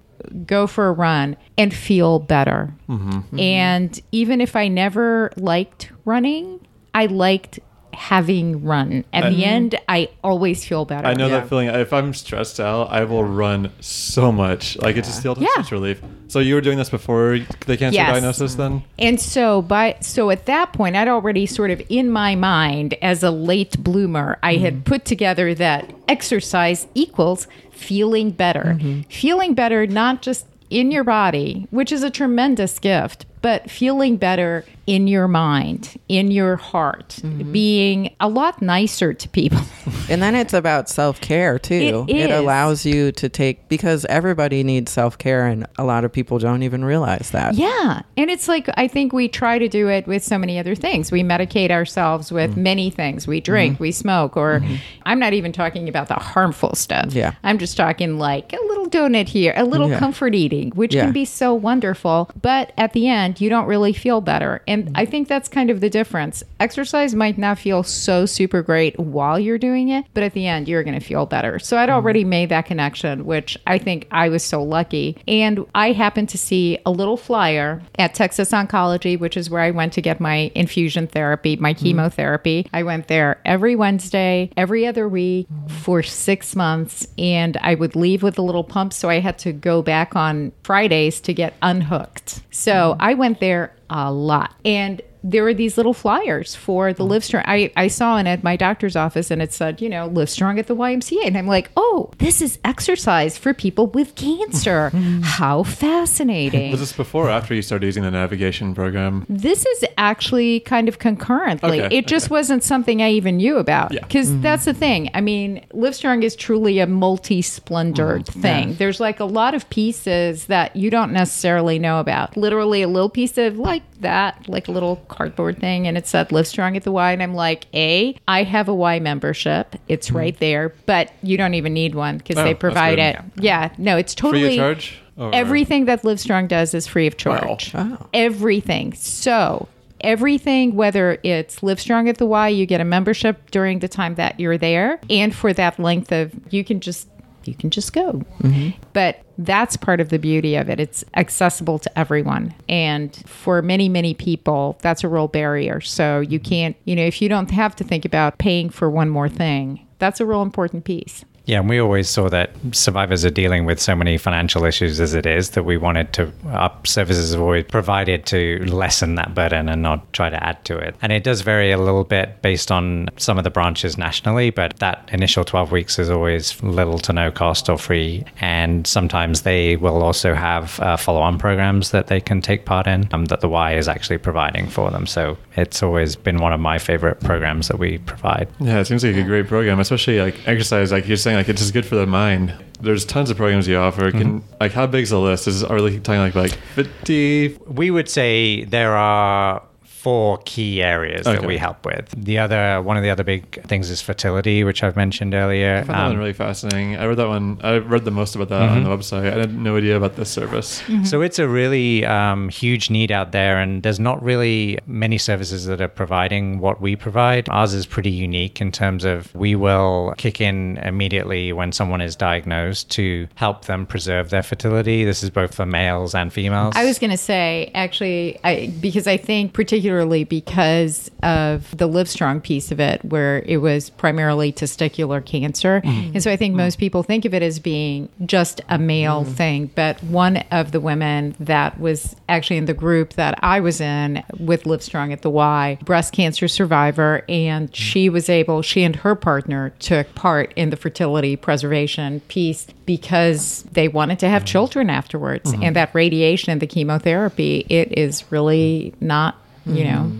[0.47, 2.75] go for a run and feel better.
[2.88, 3.38] Mm-hmm.
[3.38, 7.61] And even if I never liked running, I liked
[7.94, 9.04] having run.
[9.12, 11.07] At the end, I always feel better.
[11.07, 11.40] I know yeah.
[11.40, 11.68] that feeling.
[11.68, 14.76] If I'm stressed out, I will run so much.
[14.76, 15.02] Like yeah.
[15.02, 15.48] it just feels yeah.
[15.57, 16.00] such relief.
[16.28, 18.12] So you were doing this before the cancer yes.
[18.12, 18.83] diagnosis, then?
[18.98, 23.22] And so by so at that point, I'd already sort of in my mind as
[23.22, 24.61] a late bloomer, I mm.
[24.61, 24.83] had mm-hmm.
[24.83, 28.76] put together that exercise equals feeling better.
[28.78, 29.02] Mm-hmm.
[29.02, 34.64] Feeling better, not just in your body, which is a tremendous gift, but feeling better
[34.87, 37.53] in your mind, in your heart, mm-hmm.
[37.53, 39.61] being a lot nicer to people.
[40.11, 42.05] and then it's about self care too.
[42.09, 46.12] It, it allows you to take, because everybody needs self care, and a lot of
[46.12, 47.55] people don't even realize that.
[47.55, 48.03] Yeah.
[48.16, 51.11] And it's like, I think we try to do it with so many other things.
[51.11, 52.62] We medicate ourselves with mm-hmm.
[52.62, 53.27] many things.
[53.27, 53.85] We drink, mm-hmm.
[53.85, 54.77] we smoke, or mm-hmm.
[55.05, 57.12] I'm not even talking about the harmful stuff.
[57.12, 57.35] Yeah.
[57.42, 59.99] I'm just talking like a little donut here, a little yeah.
[59.99, 61.05] comfort eating, which yeah.
[61.05, 62.31] can be so wonderful.
[62.40, 64.62] But at the end, you don't really feel better.
[64.66, 65.10] And I mm-hmm.
[65.10, 66.42] think that's kind of the difference.
[66.60, 70.68] Exercise might not feel so super great while you're doing it, but at the end,
[70.68, 71.58] you're going to feel better.
[71.58, 71.96] So I'd mm-hmm.
[71.96, 75.16] already made that connection, which I think I was so lucky.
[75.28, 79.70] And I happened to see a little flyer at Texas Oncology, which is where I
[79.70, 81.84] went to get my infusion therapy, my mm-hmm.
[81.84, 82.68] chemotherapy.
[82.72, 88.22] I went there every Wednesday, every other week for six months, and I would leave
[88.22, 92.42] with a little pump so I had to go back on Fridays to get unhooked.
[92.50, 94.55] So I went there a lot.
[94.64, 97.08] And there were these little flyers for the oh.
[97.08, 97.42] Livestrong.
[97.46, 100.66] I, I saw it at my doctor's office and it said, you know, Livestrong at
[100.66, 101.24] the YMCA.
[101.24, 104.92] And I'm like, oh, this is exercise for people with cancer.
[105.04, 105.22] Hmm.
[105.22, 106.70] How fascinating.
[106.70, 109.26] Was this before or after you started using the navigation program?
[109.28, 111.82] This is actually kind of concurrently.
[111.82, 112.32] Okay, it just okay.
[112.32, 113.92] wasn't something I even knew about.
[113.92, 114.00] Yeah.
[114.00, 114.42] Because mm-hmm.
[114.42, 115.10] that's the thing.
[115.14, 118.74] I mean, Livestrong is truly a multi splendored mm, thing.
[118.74, 122.37] There's like a lot of pieces that you don't necessarily know about.
[122.37, 126.29] Literally, a little piece of like that, like a little cardboard thing, and it said
[126.31, 127.12] livestrong at the Y.
[127.12, 129.77] And I'm like, A, I have a Y membership.
[129.88, 130.16] It's mm-hmm.
[130.16, 133.18] right there, but you don't even need one because Oh, they provide it.
[133.37, 133.72] Yeah.
[133.79, 134.42] No, it's totally.
[134.42, 134.98] Free of charge?
[135.16, 137.72] Oh, or- Everything that Livestrong does is free of charge.
[137.74, 137.98] Oh.
[138.12, 138.94] Everything.
[138.94, 139.68] So
[140.00, 144.38] everything, whether it's Livestrong at the Y, you get a membership during the time that
[144.38, 147.09] you're there, and for that length of, you can just
[147.46, 148.22] you can just go.
[148.42, 148.80] Mm-hmm.
[148.92, 150.80] But that's part of the beauty of it.
[150.80, 152.54] It's accessible to everyone.
[152.68, 155.80] And for many, many people, that's a real barrier.
[155.80, 159.09] So you can't, you know, if you don't have to think about paying for one
[159.09, 161.24] more thing, that's a real important piece.
[161.46, 165.12] Yeah, and we always saw that survivors are dealing with so many financial issues as
[165.12, 169.68] it is that we wanted to, our services have always provided to lessen that burden
[169.68, 170.94] and not try to add to it.
[171.02, 174.78] And it does vary a little bit based on some of the branches nationally, but
[174.78, 178.24] that initial 12 weeks is always little to no cost or free.
[178.40, 182.87] And sometimes they will also have uh, follow on programs that they can take part
[182.87, 185.07] in um, that the Y is actually providing for them.
[185.07, 188.48] So it's always been one of my favorite programs that we provide.
[188.61, 190.90] Yeah, it seems like a great program, especially like exercise.
[190.90, 192.55] Like you're saying, like it's just good for the mind.
[192.81, 194.11] There's tons of programs you offer.
[194.11, 194.55] Can Mm-hmm.
[194.61, 195.47] like how big's the list?
[195.49, 197.59] Is are we talking like like 50?
[197.66, 199.62] We would say there are
[200.05, 202.07] four key areas that we help with.
[202.17, 205.77] The other one of the other big things is fertility, which I've mentioned earlier.
[205.77, 206.97] I found that Um, one really fascinating.
[206.97, 207.59] I read that one.
[207.62, 209.33] I read the most about that on the website.
[209.33, 210.83] I had no idea about this service.
[211.05, 215.64] So it's a really um, huge need out there, and there's not really many services
[215.67, 217.49] that are providing what we provide.
[217.49, 222.14] Ours is pretty unique in terms of we will kick in immediately when someone is
[222.17, 225.05] diagnosed to help them preserve their fertility.
[225.05, 226.75] This is both for males and females.
[226.77, 229.93] I was going to say, actually, I, because I think particularly
[230.24, 235.80] because of the Livestrong piece of it, where it was primarily testicular cancer.
[235.85, 236.14] Mm-hmm.
[236.14, 236.62] And so I think mm-hmm.
[236.62, 239.33] most people think of it as being just a male mm-hmm.
[239.35, 239.70] thing.
[239.74, 244.22] But one of the women that was actually in the group that I was in
[244.38, 249.14] with Livestrong at the Y, breast cancer survivor, and she was able, she and her
[249.14, 255.52] partner took part in the fertility preservation piece because they wanted to have children afterwards.
[255.62, 260.12] And that radiation and the chemotherapy, it is really not, you know.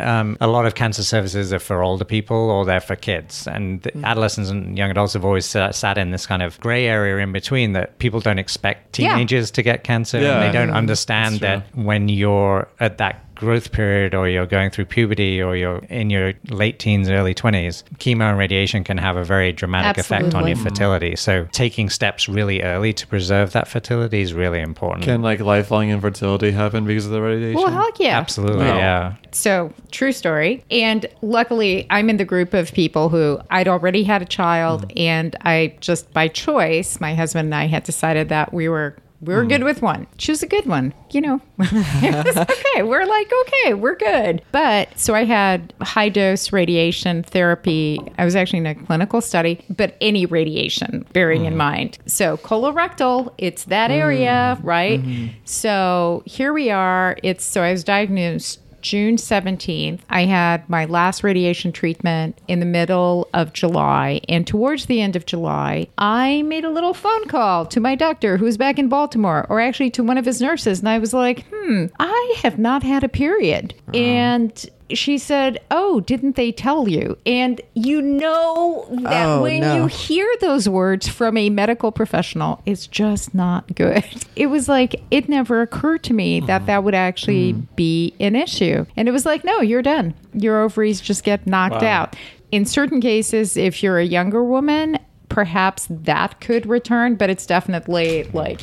[0.00, 3.46] um, a lot of cancer services are for older people or they're for kids.
[3.46, 6.86] And the adolescents and young adults have always uh, sat in this kind of gray
[6.86, 9.12] area in between that people don't expect Yeah.
[9.14, 10.18] teenagers to get cancer.
[10.20, 10.40] Yeah.
[10.40, 14.70] And they don't understand that's that when you're at that growth period or you're going
[14.70, 19.16] through puberty or you're in your late teens, early 20s, chemo and radiation can have
[19.16, 20.64] a very dramatic effect on your mm-hmm.
[20.64, 21.16] fertility.
[21.16, 25.02] So taking steps really early to preserve that fertility is really important.
[25.02, 27.60] Can like lifelong infertility happen because of the radiation?
[27.60, 28.16] Well, heck yeah.
[28.16, 28.76] Absolutely, Wow.
[28.76, 29.14] yeah.
[29.32, 30.62] So, true story.
[30.70, 34.98] And luckily, I'm in the group of people who I'd already had a child, mm-hmm.
[34.98, 39.34] and I just by choice, my husband and I had decided that we were we
[39.34, 39.48] were hmm.
[39.48, 40.08] good with one.
[40.18, 41.40] Choose a good one, you know.
[41.60, 42.82] it was okay.
[42.82, 44.42] We're like, okay, we're good.
[44.50, 48.00] But so I had high dose radiation therapy.
[48.18, 51.58] I was actually in a clinical study, but any radiation, bearing in hmm.
[51.58, 51.98] mind.
[52.06, 54.66] So colorectal, it's that area, hmm.
[54.66, 55.32] right?
[55.44, 57.16] So here we are.
[57.22, 60.00] It's so I was diagnosed June 17th.
[60.10, 64.20] I had my last radiation treatment in the middle of July.
[64.28, 68.36] And towards the end of July, I made a little phone call to my doctor
[68.36, 70.80] who's back in Baltimore, or actually to one of his nurses.
[70.80, 73.74] And I was like, hmm, I have not had a period.
[73.94, 77.16] And she said, Oh, didn't they tell you?
[77.26, 79.74] And you know that Oh, when no.
[79.76, 84.04] you hear those words from a medical professional, it's just not good.
[84.34, 86.66] It was like, it never occurred to me that mm.
[86.66, 87.66] that would actually mm.
[87.76, 88.86] be an issue.
[88.96, 90.14] And it was like, no, you're done.
[90.32, 91.88] Your ovaries just get knocked Wow.
[91.88, 92.16] out.
[92.50, 94.98] In certain cases, if you're a younger woman,
[95.34, 98.60] perhaps that could return, but it's definitely like,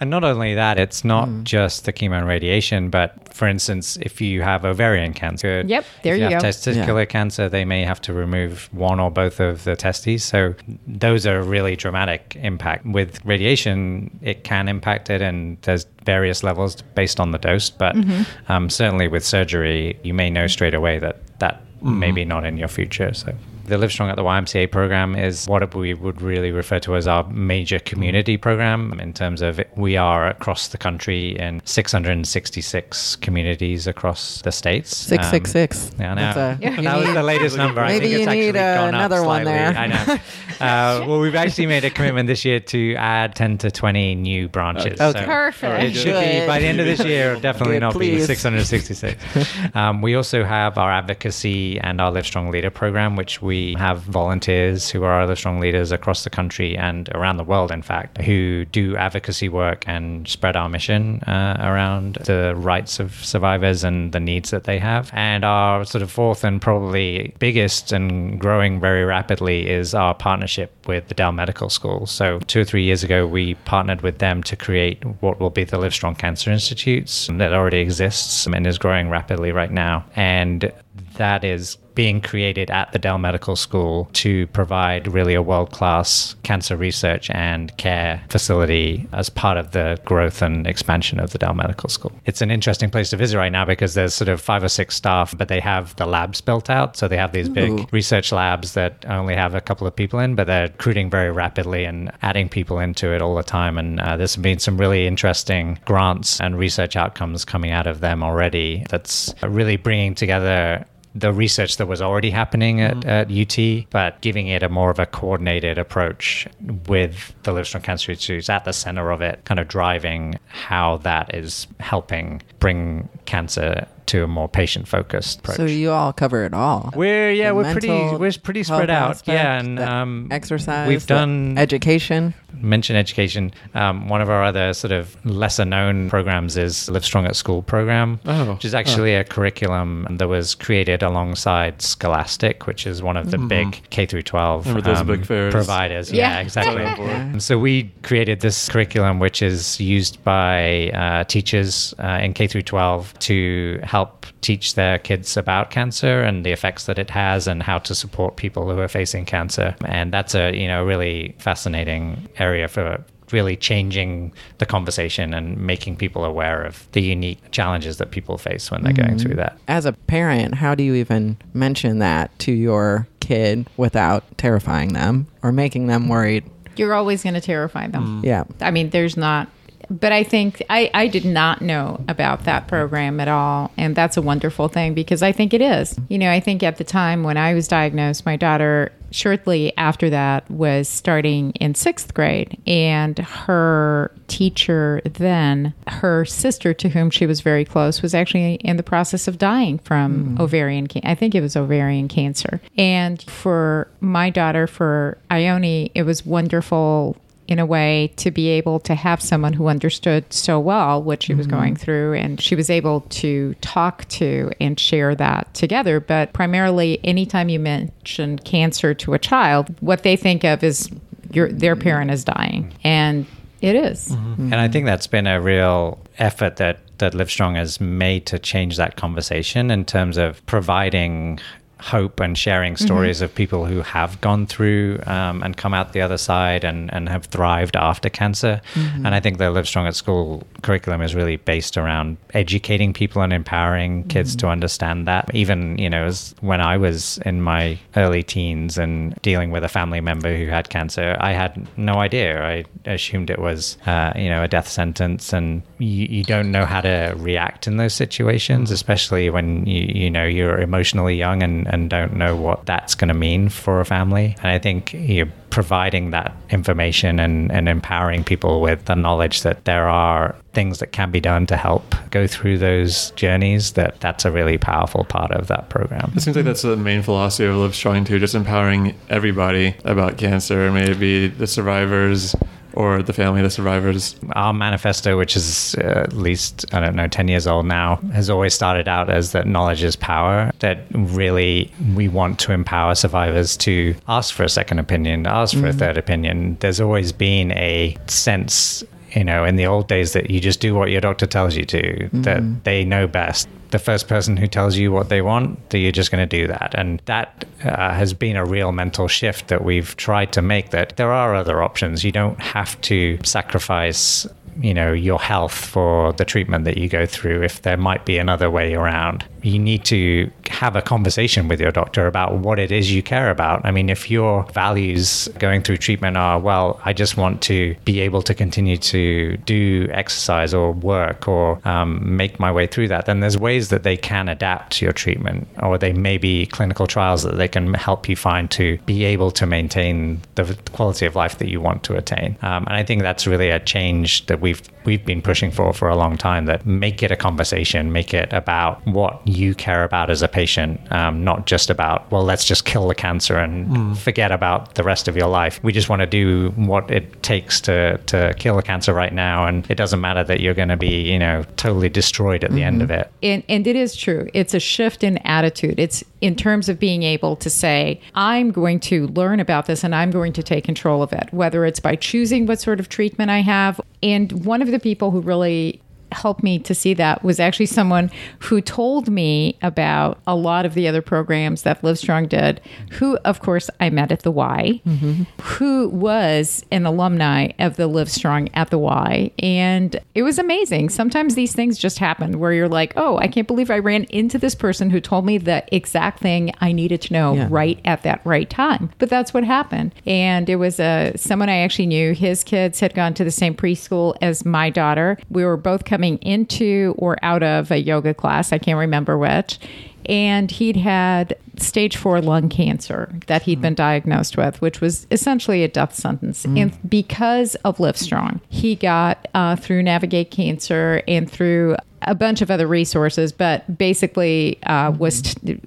[0.00, 1.42] And not only that, it's not Hmm.
[1.44, 6.14] just the chemo and radiation, but for instance, if you have ovarian cancer, Yep, there
[6.14, 6.48] if you have go.
[6.48, 10.22] testicular cancer, they may have to remove one or both of the testes.
[10.24, 10.54] So
[10.86, 12.84] those are really dramatic impact.
[12.86, 17.70] With radiation, it can impact it, and there's various levels based on the dose.
[17.70, 18.52] But Mm-hmm.
[18.52, 21.98] um, certainly with surgery, you may know straight away that that Mm-hmm.
[21.98, 23.12] maybe not in your future.
[23.12, 27.06] So The Livestrong at the YMCA program is what we would really refer to as
[27.06, 33.86] our major community program in terms of we are across the country in 666 communities
[33.86, 34.96] across the states.
[34.96, 35.90] Six six six.
[35.92, 37.80] Um, Yeah, I That's a- you that was the latest number.
[37.80, 39.68] I Maybe think it's you actually need, uh, gone up another one there.
[39.76, 40.18] I know.
[40.60, 44.48] Uh, well, we've actually made a commitment this year to add 10 to 20 new
[44.48, 45.00] branches.
[45.00, 45.18] Okay.
[45.18, 45.82] So Perfect.
[45.82, 47.30] it should be by the end of this year.
[47.30, 49.74] It'll definitely Good, not be 666.
[49.74, 54.90] um, we also have our advocacy and our Livestrong Leader program, which we have volunteers
[54.90, 58.64] who are our strong leaders across the country and around the world, in fact, who
[58.66, 64.20] do advocacy work and spread our mission uh, around the rights of survivors and the
[64.20, 65.10] needs that they have.
[65.12, 70.70] And our sort of fourth and probably biggest and growing very rapidly is our partnership
[70.86, 72.06] with the Dell Medical School.
[72.06, 75.64] So two or three years ago, we partnered with them to create what will be
[75.64, 80.04] the Livestrong Cancer Institutes that already exists and is growing rapidly right now.
[80.16, 80.72] And
[81.16, 86.34] that is being created at the Dell Medical School to provide really a world class
[86.42, 91.54] cancer research and care facility as part of the growth and expansion of the Dell
[91.54, 92.12] Medical School.
[92.24, 94.96] It's an interesting place to visit right now because there's sort of five or six
[94.96, 96.96] staff, but they have the labs built out.
[96.96, 97.86] So they have these big Ooh.
[97.92, 101.84] research labs that only have a couple of people in, but they're recruiting very rapidly
[101.84, 103.78] and adding people into it all the time.
[103.78, 108.22] And uh, there's been some really interesting grants and research outcomes coming out of them
[108.22, 113.08] already that's really bringing together the research that was already happening at, mm-hmm.
[113.08, 116.46] at UT, but giving it a more of a coordinated approach
[116.86, 121.34] with the Livestrong Cancer Institute at the center of it, kind of driving how that
[121.34, 125.56] is helping bring cancer to a more patient focused approach.
[125.56, 126.90] So you all cover it all.
[126.94, 127.88] We're yeah, The we're pretty
[128.22, 129.10] we're pretty spread out.
[129.10, 130.88] aspect, yeah, and um, exercise.
[130.88, 132.34] We've done education.
[132.60, 133.52] mention education.
[133.74, 138.20] Um, one of our other sort of lesser known programs is Livestrong at School program,
[138.26, 143.30] Oh, which is actually a curriculum that was created alongside Scholastic, which is one of
[143.30, 145.52] the big K through 12 Remember those big fairs?
[145.54, 146.12] providers.
[146.12, 146.22] Yeah.
[146.22, 146.84] Yeah, exactly.
[146.84, 147.40] Totally.
[147.40, 152.62] So we created this curriculum, which is used by uh, teachers uh, in K through
[152.62, 154.01] 12 to help
[154.40, 158.36] teach their kids about cancer and the effects that it has, and how to support
[158.36, 159.74] people who are facing cancer.
[159.84, 165.96] And that's a you know really fascinating area for really changing the conversation and making
[165.96, 169.18] people aware of the unique challenges that people face when they're going mm-hmm.
[169.18, 169.58] through that.
[169.68, 175.26] As a parent, how do you even mention that to your kid without terrifying them
[175.42, 176.44] or making them worried?
[176.76, 178.22] You're always going to terrify them.
[178.24, 178.44] Yeah.
[178.60, 179.48] I mean, there's not,
[179.92, 183.70] but I think I, I did not know about that program at all.
[183.76, 185.98] And that's a wonderful thing because I think it is.
[186.08, 190.08] You know, I think at the time when I was diagnosed, my daughter shortly after
[190.08, 192.58] that was starting in sixth grade.
[192.66, 198.78] And her teacher then, her sister to whom she was very close, was actually in
[198.78, 200.40] the process of dying from hmm.
[200.40, 201.08] ovarian cancer.
[201.08, 202.62] I think it was ovarian cancer.
[202.78, 207.16] And for my daughter, for Ione, it was wonderful
[207.48, 211.34] in a way to be able to have someone who understood so well what she
[211.34, 211.56] was mm-hmm.
[211.56, 216.00] going through and she was able to talk to and share that together.
[216.00, 220.88] But primarily anytime you mention cancer to a child what they think of is
[221.32, 222.64] your their parent is dying.
[222.64, 222.86] Mm-hmm.
[222.86, 223.26] And
[223.60, 224.08] it is.
[224.08, 224.52] Mm-hmm.
[224.52, 228.76] And I think that's been a real effort that that Livestrong has made to change
[228.76, 231.40] that conversation in terms of providing
[231.82, 236.00] hope and sharing stories of people who have gone through um, and come out the
[236.00, 238.60] other side and, and have thrived after cancer.
[239.04, 243.32] And I think the Livestrong at School curriculum is really based around educating people and
[243.32, 245.34] empowering kids to understand that.
[245.34, 249.68] Even, you know, as when I was in my early teens and dealing with a
[249.68, 252.42] family member who had cancer, I had no idea.
[252.44, 256.64] I assumed it was, uh, you know, a death sentence, and you, you don't know
[256.64, 261.66] how to react in those situations, especially when you you know you're emotionally young and,
[261.72, 264.36] and don't know what that's going to mean for a family.
[264.38, 269.42] And I think you know, providing that information and, and empowering people with the knowledge
[269.42, 274.00] that there are things that can be done to help go through those journeys that
[274.00, 277.44] that's a really powerful part of that program It seems like that's the main philosophy
[277.44, 282.34] of Livestrong too, just empowering everybody about cancer, maybe the survivors
[282.74, 284.16] or the family of the survivors.
[284.34, 288.30] our manifesto, which is uh, at least, I don't know, 10 years old now, has
[288.30, 290.50] always started out as that knowledge is power.
[290.60, 295.66] That really we want to empower survivors to ask for a second opinion, ask for
[295.66, 296.56] a third opinion.
[296.60, 300.74] There's always been a sense, you know, in the old days that you just do
[300.74, 303.48] what your doctor tells you to, that they know best.
[303.70, 306.46] The first person who tells you what they want, that you're just going to do
[306.46, 306.74] that.
[306.76, 310.96] And that uh, has been a real mental shift that we've tried to make that
[310.96, 312.04] there are other options.
[312.04, 314.26] You don't have to sacrifice
[314.60, 318.18] you know your health for the treatment that you go through if there might be
[318.18, 322.70] another way around you need to have a conversation with your doctor about what it
[322.70, 323.64] is you care about.
[323.64, 328.00] I mean, if your values going through treatment are, well, I just want to be
[328.00, 333.06] able to continue to do exercise or work or um, make my way through that,
[333.06, 336.86] then there's ways that they can adapt to your treatment, or they may be clinical
[336.86, 341.16] trials that they can help you find to be able to maintain the quality of
[341.16, 342.36] life that you want to attain.
[342.42, 345.88] Um, and I think that's really a change that we've we've been pushing for for
[345.88, 346.46] a long time.
[346.46, 350.80] That make it a conversation, make it about what you care about as a patient,
[350.92, 353.96] um, not just about well, let's just kill the cancer and mm.
[353.96, 355.60] forget about the rest of your life.
[355.62, 359.46] We just want to do what it takes to to kill the cancer right now,
[359.46, 362.58] and it doesn't matter that you're going to be you know totally destroyed at the
[362.58, 362.66] mm-hmm.
[362.66, 363.10] end of it.
[363.22, 364.28] And and it is true.
[364.34, 365.78] It's a shift in attitude.
[365.78, 369.94] It's in terms of being able to say, I'm going to learn about this and
[369.94, 373.30] I'm going to take control of it, whether it's by choosing what sort of treatment
[373.30, 373.80] I have.
[374.02, 375.80] And one of the people who really
[376.12, 378.10] helped me to see that was actually someone
[378.40, 382.60] who told me about a lot of the other programs that Livestrong did,
[382.92, 385.22] who, of course, I met at the Y, mm-hmm.
[385.42, 389.30] who was an alumni of the Livestrong at the Y.
[389.38, 390.90] And it was amazing.
[390.90, 394.38] Sometimes these things just happen where you're like, oh, I can't believe I ran into
[394.38, 397.48] this person who told me the exact thing I needed to know yeah.
[397.50, 398.90] right at that right time.
[398.98, 399.94] But that's what happened.
[400.06, 402.12] And it was a, someone I actually knew.
[402.12, 405.18] His kids had gone to the same preschool as my daughter.
[405.30, 408.52] We were both coming coming into or out of a yoga class.
[408.52, 409.60] I can't remember which.
[410.06, 415.62] And he'd had stage four lung cancer that he'd been diagnosed with, which was essentially
[415.62, 416.44] a death sentence.
[416.44, 416.60] Mm.
[416.60, 422.50] And because of Livestrong, he got uh, through Navigate Cancer and through a bunch of
[422.50, 425.60] other resources, but basically uh, was t-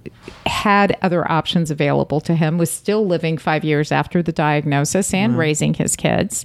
[0.46, 2.58] had other options available to him.
[2.58, 5.38] Was still living five years after the diagnosis and mm.
[5.38, 6.44] raising his kids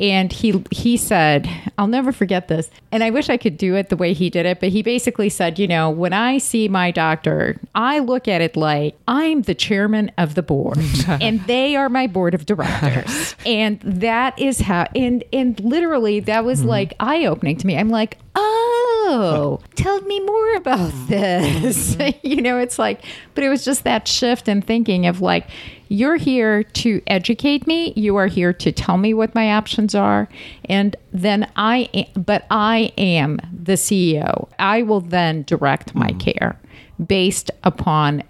[0.00, 2.70] and he he said, I'll never forget this.
[2.90, 5.28] And I wish I could do it the way he did it, but he basically
[5.28, 9.54] said, you know, when I see my doctor, I look at it like I'm the
[9.54, 10.78] chairman of the board
[11.08, 13.36] and they are my board of directors.
[13.46, 16.70] and that is how and and literally that was mm-hmm.
[16.70, 17.76] like eye-opening to me.
[17.76, 23.04] I'm like, "Oh, tell me more about this." you know, it's like
[23.34, 25.48] but it was just that shift in thinking of like
[25.90, 27.92] you're here to educate me.
[27.96, 30.28] You are here to tell me what my options are.
[30.66, 34.48] And then I, am, but I am the CEO.
[34.60, 36.20] I will then direct my mm.
[36.20, 36.60] care
[37.04, 38.22] based upon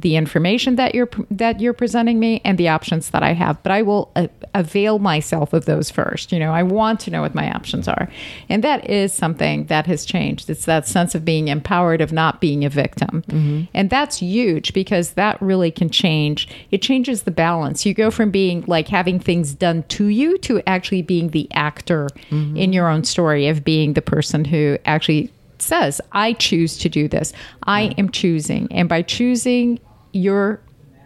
[0.00, 3.70] the information that you're that you're presenting me and the options that I have but
[3.70, 6.32] I will uh, avail myself of those first.
[6.32, 8.08] You know I want to know what my options are.
[8.48, 10.50] And that is something that has changed.
[10.50, 13.22] It's that sense of being empowered of not being a victim.
[13.28, 13.62] Mm-hmm.
[13.74, 16.48] and that's huge because that really can change.
[16.70, 17.86] It changes the balance.
[17.86, 22.08] You go from being like having things done to you to actually being the actor
[22.30, 22.56] mm-hmm.
[22.56, 27.08] in your own story of being the person who actually says, I choose to do
[27.08, 27.32] this.
[27.64, 28.68] I am choosing.
[28.70, 29.80] And by choosing,
[30.12, 30.60] you're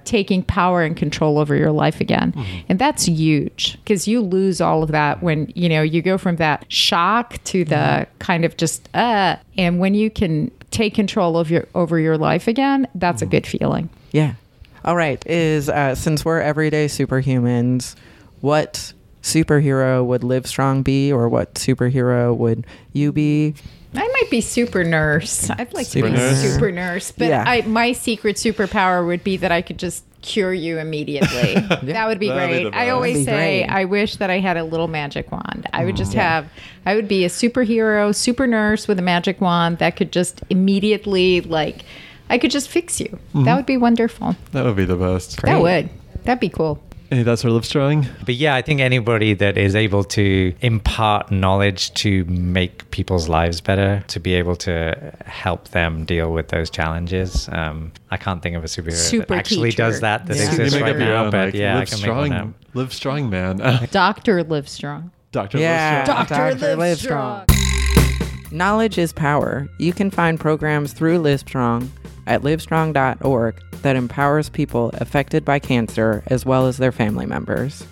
[0.05, 2.33] taking power and control over your life again.
[2.33, 2.61] Mm-hmm.
[2.71, 6.37] And that's huge because you lose all of that when, you know, you go from
[6.37, 8.19] that shock to the mm-hmm.
[8.19, 12.49] kind of just uh and when you can take control of your over your life
[12.49, 13.29] again, that's mm-hmm.
[13.29, 13.91] a good feeling.
[14.13, 14.35] Yeah.
[14.85, 17.95] All right, is uh, since we're everyday superhumans,
[18.41, 18.93] what
[19.23, 23.55] superhero would Livestrong be or what superhero would you be?
[23.99, 25.51] I might be super nurse.
[25.51, 26.41] I'd like super to be nurse.
[26.41, 27.45] super nurse, but yeah.
[27.47, 31.53] I, my secret superpower would be that I could just cure you immediately.
[31.55, 31.81] yeah.
[31.83, 32.73] That would be That'd great.
[32.73, 33.65] Be I always say great.
[33.65, 35.67] I wish that I had a little magic wand.
[35.73, 36.23] I would just yeah.
[36.23, 36.51] have
[36.87, 41.41] I would be a superhero, super nurse with a magic wand that could just immediately
[41.41, 41.85] like
[42.31, 43.07] I could just fix you.
[43.09, 43.45] Mm-hmm.
[43.45, 44.37] That would be wonderful.
[44.53, 45.41] That would be the best.
[45.41, 45.53] Great.
[45.53, 45.91] That would.
[46.25, 46.83] That'd be cool.
[47.11, 48.07] Hey, that's our Livestrong.
[48.27, 53.63] But yeah, I think anybody that is able to impart knowledge to make people's lives
[53.63, 57.49] better, to be able to help them deal with those challenges.
[57.51, 59.85] Um, I can't think of a superhero Super that actually teacher.
[59.85, 60.45] does that that yeah.
[60.45, 61.25] exists right now.
[61.25, 63.57] Own, but like, yeah, live I can strong, make one Live strong, man.
[63.91, 65.11] Doctor Livestrong.
[65.33, 66.29] Doctor yeah, Livestrong.
[66.29, 68.53] Doctor Livestrong.
[68.53, 69.69] Knowledge is power.
[69.79, 71.89] You can find programs through Livestrong
[72.29, 77.85] at livestrong.org that empowers people affected by cancer as well as their family members.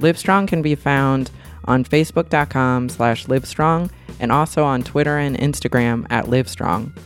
[0.00, 1.30] Livestrong can be found
[1.64, 6.96] on facebook.com slash livestrong and also on Twitter and Instagram at livestrong.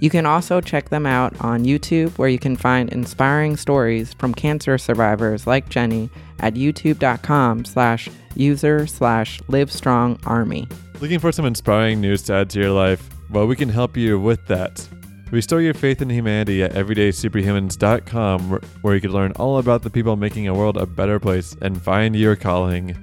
[0.00, 4.34] You can also check them out on YouTube where you can find inspiring stories from
[4.34, 6.10] cancer survivors like Jenny
[6.40, 10.70] at youtube.com slash user slash livestrongarmy.
[11.00, 13.08] Looking for some inspiring news to add to your life?
[13.30, 14.88] Well, we can help you with that.
[15.32, 20.14] Restore your faith in humanity at everydaysuperhumans.com, where you can learn all about the people
[20.14, 22.94] making a world a better place and find your calling.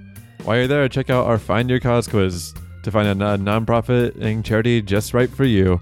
[0.43, 2.53] While you're there, check out our Find Your Cause quiz
[2.83, 5.81] to find a nonprofit and charity just right for you.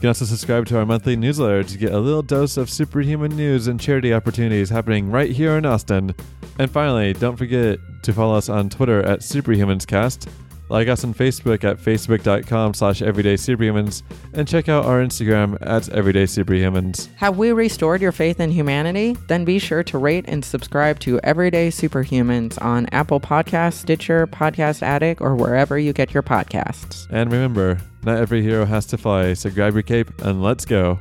[0.00, 3.66] can also subscribe to our monthly newsletter to get a little dose of superhuman news
[3.66, 6.14] and charity opportunities happening right here in Austin.
[6.58, 10.28] And finally, don't forget to follow us on Twitter at SuperhumansCast,
[10.74, 14.02] like us on Facebook at facebook.com slash everyday superhumans
[14.32, 17.08] and check out our Instagram at everyday superhumans.
[17.14, 19.16] Have we restored your faith in humanity?
[19.28, 24.82] Then be sure to rate and subscribe to Everyday Superhumans on Apple Podcasts, Stitcher, Podcast
[24.82, 27.06] Addict, or wherever you get your podcasts.
[27.08, 30.98] And remember, not every hero has to fly, so grab your cape and let's go.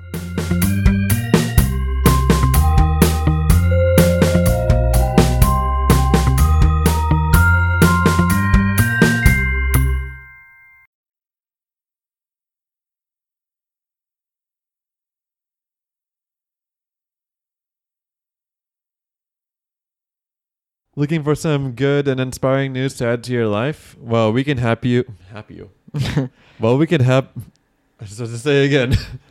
[20.96, 23.96] Looking for some good and inspiring news to add to your life?
[24.00, 25.06] Well, we can help you.
[25.32, 25.72] Help you.
[26.60, 27.30] well, we can help.
[28.00, 28.96] I just have to say again.